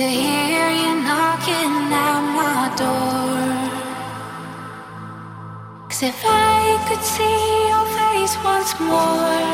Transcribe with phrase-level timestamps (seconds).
[0.00, 1.74] to hear you knocking
[2.08, 3.44] at my door.
[5.88, 9.50] Cause if I could see your face once more,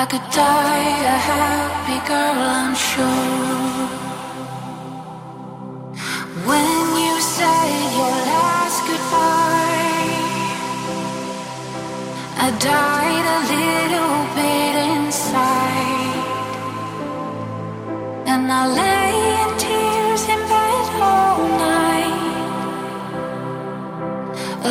[0.00, 3.86] I could die a happy girl, I'm sure.
[6.48, 10.14] When you said your last goodbye,
[12.44, 14.33] I died a little
[18.34, 21.38] And I lay in tears in bed all
[21.70, 22.22] night,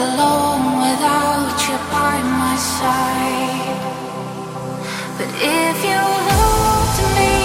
[0.04, 3.80] alone without you by my side.
[5.18, 5.30] But
[5.64, 7.36] if you loved me,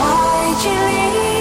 [0.00, 1.31] why'd you leave